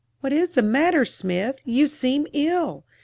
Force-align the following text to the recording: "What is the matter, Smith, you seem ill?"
"What 0.21 0.33
is 0.33 0.49
the 0.57 0.63
matter, 0.63 1.05
Smith, 1.05 1.59
you 1.63 1.85
seem 1.85 2.25
ill?" 2.33 2.83